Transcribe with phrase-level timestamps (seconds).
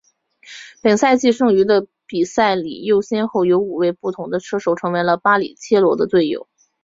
[0.81, 6.49] 本赛季剩余的比赛里又先后有五位不同的车手成为了巴里切罗的队友。